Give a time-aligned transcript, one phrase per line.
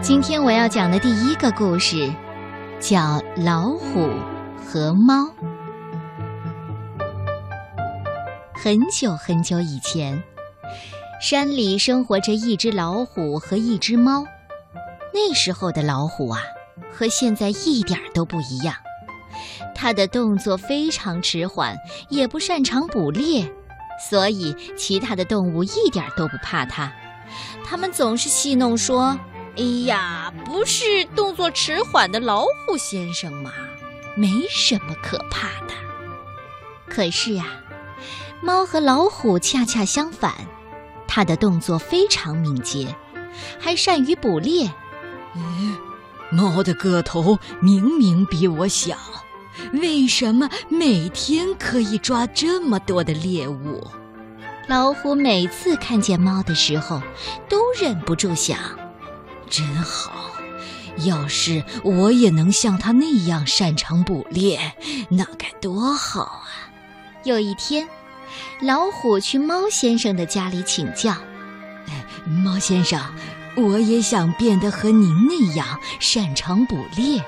[0.00, 2.08] 今天我要讲的第一个故事，
[2.78, 2.98] 叫
[3.44, 4.08] 《老虎
[4.56, 5.24] 和猫》。
[8.54, 10.22] 很久很久以前，
[11.20, 14.24] 山里生活着一只老虎和一只猫。
[15.12, 16.42] 那时候的老虎啊，
[16.92, 18.72] 和现在一点都不一样。
[19.74, 21.76] 它的动作非常迟缓，
[22.08, 23.52] 也不擅长捕猎，
[24.08, 26.92] 所以其他的动物一点都不怕它。
[27.64, 29.18] 他们总是戏弄说
[29.58, 33.52] ：“哎呀，不是动作迟缓的老虎先生吗？
[34.14, 35.74] 没什么可怕的。”
[36.88, 37.46] 可是啊，
[38.40, 40.32] 猫和老虎恰恰相反，
[41.08, 42.94] 它的动作非常敏捷，
[43.58, 44.72] 还善于捕猎。
[45.34, 45.76] 嗯，
[46.30, 48.96] 猫的个头明明比我小。
[49.72, 53.84] 为什么每天可以抓这么多的猎物？
[54.68, 57.02] 老虎每次看见猫的时候，
[57.48, 58.56] 都忍不住想：
[59.48, 60.30] 真好，
[61.04, 64.74] 要是我也能像他那样擅长捕猎，
[65.08, 66.70] 那该多好啊！
[67.24, 67.88] 有一天，
[68.60, 71.14] 老虎去猫先生的家里请教
[72.44, 73.00] ：“猫先生，
[73.56, 77.22] 我也想变得和您那样擅长捕猎。”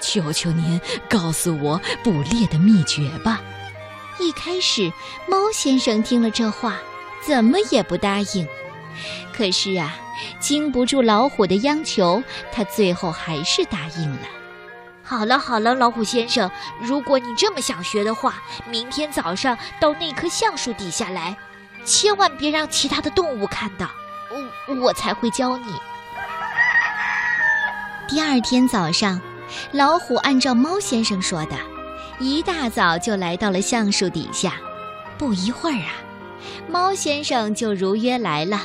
[0.00, 3.40] 求求您告诉我捕猎的秘诀吧！
[4.20, 4.92] 一开始，
[5.26, 6.76] 猫先生听了这话，
[7.26, 8.46] 怎么也不答应。
[9.32, 9.96] 可是啊，
[10.38, 14.26] 经不住老虎的央求，他最后还是答应了。
[15.02, 16.50] 好了好了，老虎先生，
[16.80, 21.36] 如果你这么想学的话，明天早上到那棵橡树底下来，
[21.84, 23.88] 千万别让其他的动物看到，
[24.68, 25.74] 我我才会教你。
[28.08, 29.20] 第二天早上。
[29.72, 31.56] 老虎按照猫先生说的，
[32.18, 34.54] 一大早就来到了橡树底下。
[35.18, 35.92] 不一会儿啊，
[36.68, 38.62] 猫先生就如约来了。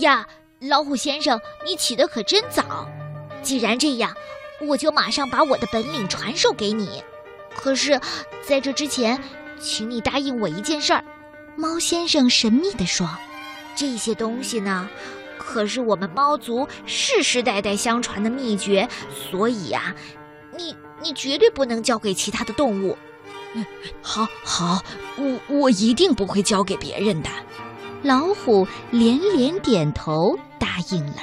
[0.00, 0.26] 呀，
[0.60, 2.88] 老虎先生，你起得可真早！
[3.42, 4.14] 既然这样，
[4.60, 7.02] 我就马上把我的本领传授给你。
[7.54, 8.00] 可是，
[8.46, 9.22] 在这之前，
[9.60, 11.04] 请你答应我一件事儿。
[11.56, 13.08] 猫先生神秘地说
[13.76, 14.88] ：“这些东西呢？”
[15.36, 18.88] 可是我们猫族世世代代相传的秘诀，
[19.30, 19.94] 所以呀，
[20.56, 22.96] 你你绝对不能交给其他的动物。
[23.54, 23.66] 嗯，
[24.00, 24.82] 好，好，
[25.18, 27.28] 我我一定不会交给别人的。
[28.02, 31.22] 老虎连连点头答应了。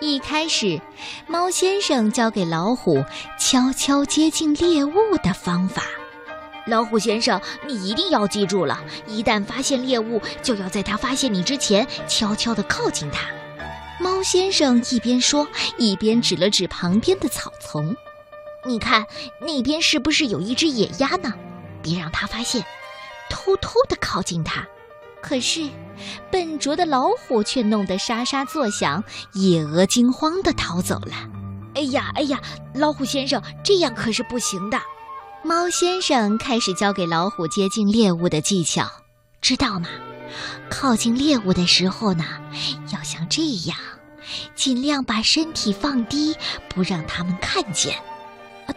[0.00, 0.80] 一开始，
[1.26, 3.04] 猫先生教给老虎
[3.38, 5.82] 悄悄接近猎物的方法。
[6.66, 13.28] 老虎先生，你一定要记住了，一旦发现猎物，就要在它发现你之前，悄悄地靠近它。
[14.00, 17.94] 猫先生一边说，一边指了指旁边的草丛
[18.64, 19.06] ：“你看，
[19.40, 21.34] 那边是不是有一只野鸭呢？
[21.82, 22.64] 别让它发现，
[23.28, 24.66] 偷偷地靠近它。”
[25.22, 25.70] 可是，
[26.30, 29.02] 笨拙的老虎却弄得沙沙作响，
[29.32, 31.14] 野鹅惊慌地逃走了。
[31.74, 32.38] 哎呀，哎呀，
[32.74, 34.78] 老虎先生，这样可是不行的。
[35.44, 38.90] 猫先生开始教给老虎接近猎物的技巧，
[39.40, 39.88] 知道吗？
[40.68, 42.24] 靠近猎物的时候呢，
[42.92, 43.78] 要像这样，
[44.54, 46.36] 尽量把身体放低，
[46.68, 47.96] 不让它们看见。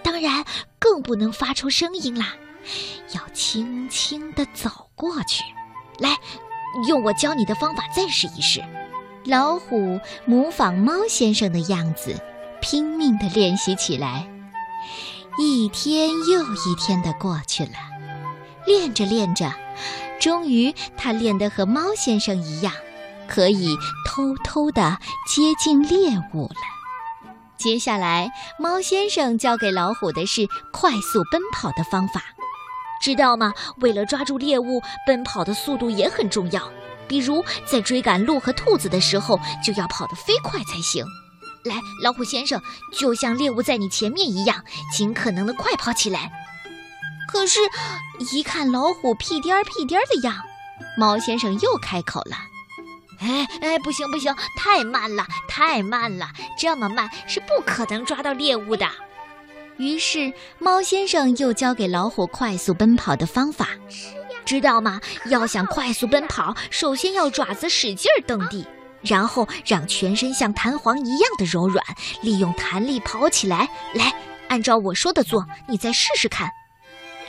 [0.04, 0.46] 当然，
[0.78, 2.34] 更不能发出声音啦，
[3.14, 5.44] 要轻轻地走过去。
[6.00, 6.18] 来，
[6.88, 8.64] 用我教你的方法再试一试。
[9.26, 12.20] 老虎模仿猫先生的样子，
[12.62, 14.28] 拼命地练习起来。
[15.38, 17.72] 一天又一天的过去了，
[18.66, 19.52] 练着练着，
[20.20, 22.72] 终于他练得和猫先生一样，
[23.28, 23.76] 可以
[24.08, 26.56] 偷偷地接近猎物了。
[27.58, 32.22] 接下来，猫先生教给老虎的是快速奔跑的方法，
[33.06, 33.54] 知道吗？
[33.82, 36.72] 为了抓住猎物，奔跑的速度也很重要。
[37.08, 41.06] 比如在追赶鹿和兔子的时候，就要跑得飞快才行。
[41.66, 42.60] 来，老虎先生，
[42.98, 46.32] 就像猎物在你前面一样，尽可能的快跑起来。
[47.28, 47.60] 可是，
[48.32, 50.42] 一看老虎屁颠儿屁颠儿的样，
[50.98, 52.36] 猫先生又开口了
[53.22, 58.88] ：“哎哎，不行不行，太慢了，太慢了，这么慢是不可能抓到猎物的。”
[59.78, 63.70] 于是，猫先生又教给老虎快速奔跑的方法，
[64.46, 65.02] 知道吗？
[65.26, 68.66] 要想快速奔跑，首先要爪子使劲儿蹬地。
[69.02, 71.86] 然后让全身像弹簧一样的柔软，
[72.24, 73.70] 利用弹力跑起来。
[73.94, 74.12] 来，
[74.48, 76.50] 按照我说的做，你再试试看。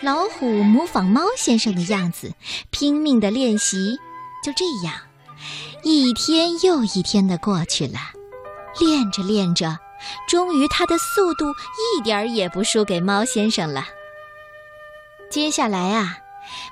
[0.01, 2.33] 老虎模仿猫先生的样子，
[2.71, 3.99] 拼命的练习。
[4.43, 4.95] 就这样，
[5.83, 7.99] 一天又一天的过去了。
[8.81, 9.79] 练着练着，
[10.29, 13.87] 终于他的速度一点儿也不输给猫先生了。
[15.31, 16.19] 接下来啊，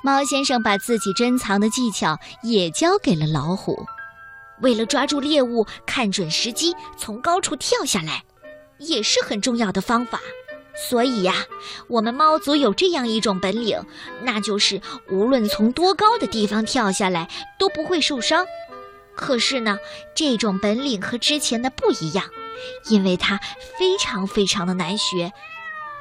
[0.02, 3.86] 猫先生把自己珍藏的技巧也教给了老虎。
[4.60, 8.22] 为了抓住猎物，看准时机从高处跳下来，
[8.78, 10.20] 也是很重要的方法。
[10.76, 11.34] 所以呀，
[11.88, 13.84] 我们猫族有这样一种本领，
[14.22, 17.28] 那就是无论从多高的地方跳下来
[17.58, 18.46] 都不会受伤。
[19.16, 19.78] 可是呢，
[20.14, 22.25] 这种本领和之前的不一样，
[22.88, 23.40] 因为它
[23.78, 25.32] 非常非常的难学。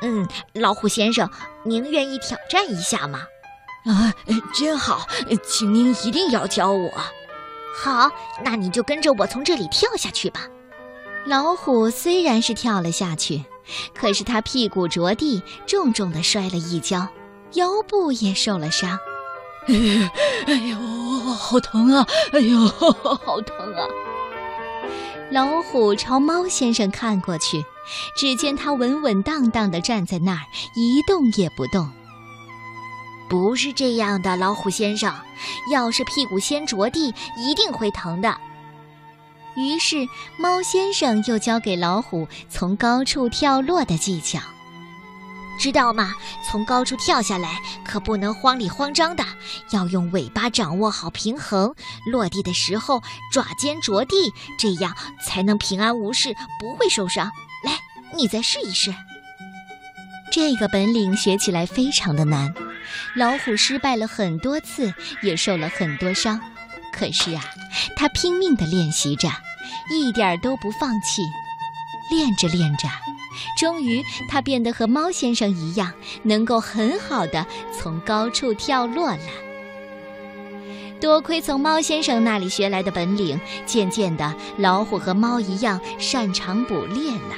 [0.01, 1.29] 嗯，老虎先生，
[1.63, 3.21] 您愿意挑战一下吗？
[3.85, 4.13] 啊，
[4.53, 5.07] 真好，
[5.43, 6.91] 请您一定要教我。
[7.75, 8.11] 好，
[8.43, 10.41] 那你就跟着我从这里跳下去吧。
[11.25, 13.45] 老虎虽然是跳了下去。
[13.95, 17.07] 可是他屁股着地，重重的摔了一跤，
[17.53, 18.99] 腰部也受了伤。
[20.45, 20.77] 哎呦，
[21.33, 22.05] 好疼啊！
[22.33, 23.87] 哎呦，好疼啊！
[25.33, 27.65] 老虎朝猫先生看过去，
[28.15, 30.41] 只见他稳稳当当的站在那儿，
[30.75, 31.89] 一动也不动。
[33.27, 35.11] 不是这样的，老虎先生，
[35.71, 38.37] 要是屁股先着地，一定会疼的。
[39.55, 40.07] 于是，
[40.37, 44.39] 猫先生又教给老虎从高处跳落的技巧，
[45.59, 46.13] 知道吗？
[46.45, 49.23] 从高处跳下来可不能慌里慌张的，
[49.71, 51.73] 要用尾巴掌握好平衡，
[52.05, 53.01] 落地的时候
[53.31, 57.31] 爪尖着地，这样才能平安无事，不会受伤。
[57.63, 57.79] 来，
[58.15, 58.93] 你再试一试。
[60.31, 62.53] 这个本领学起来非常的难，
[63.15, 66.41] 老虎失败了很多次，也受了很多伤。
[66.91, 67.43] 可是啊，
[67.95, 69.29] 他拼命地练习着，
[69.91, 71.21] 一点儿都不放弃。
[72.11, 72.87] 练着练着，
[73.57, 75.93] 终于他变得和猫先生一样，
[76.23, 77.45] 能够很好的
[77.77, 79.19] 从高处跳落了。
[80.99, 87.35] 多亏从猫先生那里学来的本领，渐渐的，老虎和猫一样擅长捕猎了。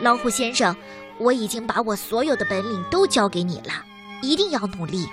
[0.00, 0.76] 老虎先生，
[1.18, 3.84] 我已经把我所有的本领都教给你了，
[4.22, 5.08] 一定要努力。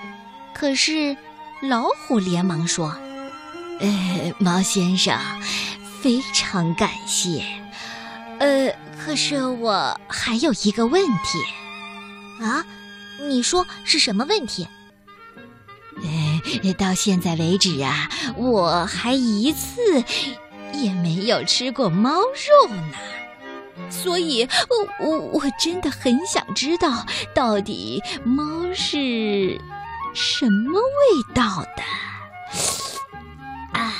[0.54, 1.16] 可是。
[1.64, 2.96] 老虎连忙说
[3.80, 5.16] ：“呃，猫先生，
[6.02, 7.46] 非常感谢。
[8.40, 8.74] 呃，
[9.06, 11.40] 可是我还有一个问题。
[12.44, 12.66] 啊，
[13.28, 14.68] 你说是什么问题？
[16.64, 20.04] 呃，到现在为止啊，我还一次
[20.74, 22.94] 也没有吃过猫肉呢。
[23.90, 28.44] 所以，我我我真的很想知道，到底猫
[28.74, 29.60] 是……”
[30.14, 31.82] 什么味道的？
[33.72, 33.94] 啊！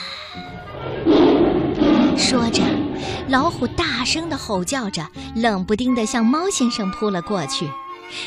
[2.18, 2.62] 说着，
[3.32, 7.72] 老虎大声的吼叫着，冷不丁的向猫先生扑了过去。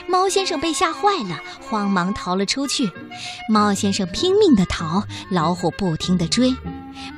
[0.08, 2.90] 猫先生被吓坏了，慌忙逃了出去。
[3.50, 6.56] 猫先生拼命的逃，老虎不停的追。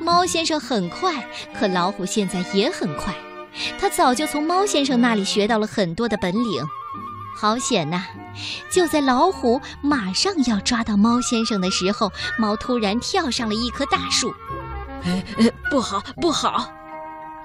[0.00, 3.14] 猫先生很快，可老虎现在也很快。
[3.78, 6.66] 他早就从猫先生那里学到了很多的本领。
[7.36, 8.02] 好险呐！
[8.68, 14.34] 就在老虎马上要抓到猫先生的时候，猫突然跳上了一棵大树。
[15.04, 16.72] 哎哎，不好，不好！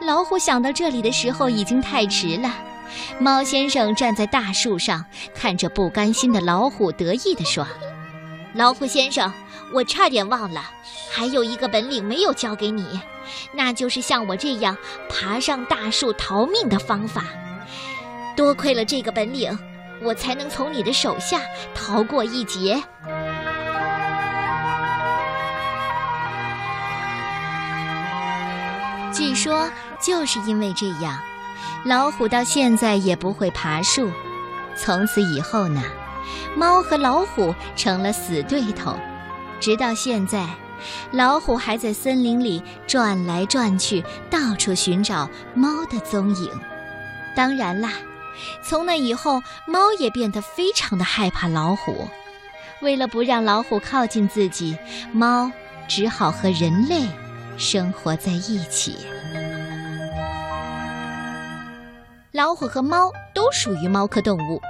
[0.01, 2.51] 老虎想到这里的时候已经太迟了。
[3.19, 7.65] 猫先生站在大树上，看着不甘心的老虎，得意地说
[8.53, 9.31] ：“老虎先生，
[9.71, 10.61] 我差点忘了，
[11.11, 12.99] 还有一个本领没有教给你，
[13.53, 14.75] 那就是像我这样
[15.07, 17.25] 爬上大树逃命的方法。
[18.35, 19.57] 多亏了这个本领。”
[20.03, 21.39] 我才能从你的手下
[21.75, 22.81] 逃过一劫。
[29.13, 29.69] 据说
[30.01, 31.19] 就是因为这样，
[31.85, 34.09] 老虎到现在也不会爬树。
[34.75, 35.83] 从此以后呢，
[36.55, 38.97] 猫和老虎成了死对头。
[39.59, 40.47] 直到现在，
[41.11, 46.49] 老虎还在森林里转来转去，到处寻找猫的踪影。
[47.35, 47.91] 当然啦。
[48.63, 52.07] 从那以后，猫也变得非常的害怕老虎。
[52.81, 54.75] 为了不让老虎靠近自己，
[55.11, 55.51] 猫
[55.87, 57.05] 只好和人类
[57.57, 58.97] 生活在一起。
[62.31, 64.61] 老虎和猫都属于猫科动物。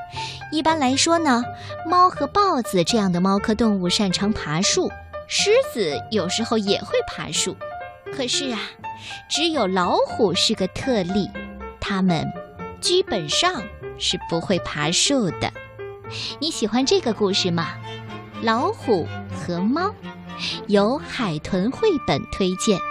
[0.52, 1.44] 一般来说呢，
[1.86, 4.92] 猫和豹子这样的猫科动物擅长爬树，
[5.28, 7.56] 狮子有时候也会爬树。
[8.16, 8.60] 可是啊，
[9.30, 11.30] 只有老虎是个特例，
[11.80, 12.26] 它们。
[12.82, 13.62] 基本上
[14.00, 15.54] 是不会爬树的。
[16.40, 17.78] 你喜欢这个故事吗？
[18.42, 19.94] 老虎和猫，
[20.67, 22.90] 由海豚绘本推荐。